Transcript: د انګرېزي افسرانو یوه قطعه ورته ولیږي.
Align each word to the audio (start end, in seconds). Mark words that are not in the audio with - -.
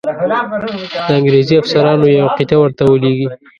د 1.07 1.09
انګرېزي 1.19 1.55
افسرانو 1.59 2.05
یوه 2.19 2.31
قطعه 2.37 2.57
ورته 2.59 2.83
ولیږي. 2.85 3.27